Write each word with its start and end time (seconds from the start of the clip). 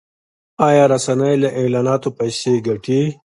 آیا 0.67 0.83
رسنۍ 0.93 1.35
له 1.43 1.49
اعلاناتو 1.59 2.09
پیسې 2.19 2.53
ګټي؟ 2.67 3.01